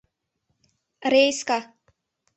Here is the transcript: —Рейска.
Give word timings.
—Рейска. 1.11 1.57